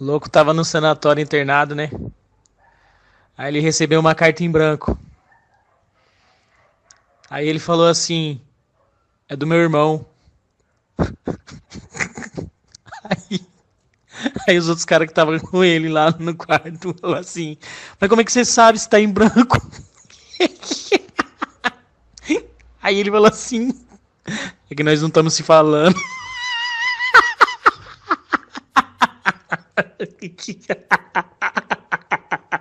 [0.00, 1.90] O louco tava no sanatório internado, né?
[3.36, 4.98] Aí ele recebeu uma carta em branco.
[7.28, 8.40] Aí ele falou assim:
[9.28, 10.06] É do meu irmão.
[13.02, 13.40] Aí,
[14.46, 17.56] aí os outros caras que estavam com ele lá no quarto falou assim:
[17.98, 19.56] Mas como é que você sabe se tá em branco?
[22.80, 23.72] Aí ele falou assim:
[24.70, 25.98] É que nós não estamos se falando.
[29.76, 30.06] 呵呵，
[30.38, 30.58] 嘻
[30.88, 31.29] 哈哈。